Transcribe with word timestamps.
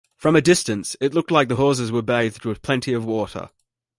From 0.17 0.35
a 0.35 0.41
distance, 0.41 0.95
it 0.99 1.13
looked 1.13 1.29
like 1.29 1.47
the 1.47 1.57
horses 1.57 1.91
were 1.91 2.01
bathed 2.01 2.43
with 2.43 2.63
plenty 2.63 2.91
of 2.91 3.05
water. 3.05 3.51